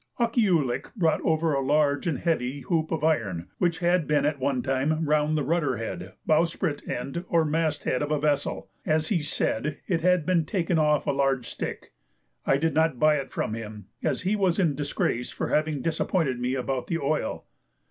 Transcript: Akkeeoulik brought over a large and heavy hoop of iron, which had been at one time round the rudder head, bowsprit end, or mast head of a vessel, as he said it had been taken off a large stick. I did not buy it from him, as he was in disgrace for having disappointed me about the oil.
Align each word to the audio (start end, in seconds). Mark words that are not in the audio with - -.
Akkeeoulik 0.19 0.87
brought 0.97 1.21
over 1.21 1.53
a 1.53 1.61
large 1.61 2.07
and 2.07 2.17
heavy 2.17 2.61
hoop 2.61 2.91
of 2.91 3.03
iron, 3.03 3.49
which 3.59 3.81
had 3.81 4.07
been 4.07 4.25
at 4.25 4.39
one 4.39 4.63
time 4.63 5.05
round 5.07 5.37
the 5.37 5.43
rudder 5.43 5.77
head, 5.77 6.13
bowsprit 6.27 6.87
end, 6.87 7.23
or 7.29 7.45
mast 7.45 7.83
head 7.83 8.01
of 8.01 8.09
a 8.09 8.19
vessel, 8.19 8.71
as 8.83 9.09
he 9.09 9.21
said 9.21 9.77
it 9.85 10.01
had 10.01 10.25
been 10.25 10.43
taken 10.43 10.79
off 10.79 11.05
a 11.05 11.11
large 11.11 11.45
stick. 11.47 11.93
I 12.47 12.57
did 12.57 12.73
not 12.73 12.97
buy 12.97 13.17
it 13.17 13.29
from 13.29 13.53
him, 13.53 13.89
as 14.01 14.23
he 14.23 14.35
was 14.35 14.57
in 14.57 14.73
disgrace 14.73 15.29
for 15.29 15.49
having 15.49 15.83
disappointed 15.83 16.39
me 16.39 16.55
about 16.55 16.87
the 16.87 16.97
oil. 16.97 17.45